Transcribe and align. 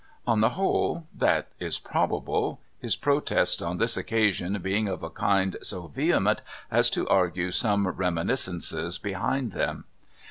On 0.25 0.39
the 0.39 0.57
whole, 0.57 1.05
that 1.15 1.49
is 1.59 1.77
probable, 1.77 2.59
his 2.79 2.95
protests 2.95 3.61
on 3.61 3.77
this 3.77 3.95
occasion 3.97 4.57
being 4.59 4.87
of 4.87 5.03
a 5.03 5.11
kind 5.11 5.57
so 5.61 5.85
vehement 5.89 6.41
as 6.71 6.89
to 6.89 7.07
argue 7.07 7.51
some 7.51 7.87
reminiscences 7.87 8.97
behind 8.97 9.51
them. 9.51 9.85